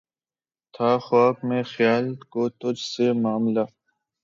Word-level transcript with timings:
تھا 0.73 0.89
خواب 0.97 1.35
میں 1.43 1.63
خیال 1.65 2.05
کو 2.31 2.41
تجھ 2.59 2.83
سے 2.85 3.11
معاملہ 3.23 3.65